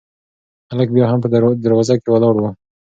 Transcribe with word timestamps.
هلک 0.71 0.89
بیا 0.95 1.05
هم 1.11 1.19
په 1.23 1.27
دروازه 1.65 1.93
کې 2.01 2.07
ولاړ 2.11 2.35
و. 2.39 2.43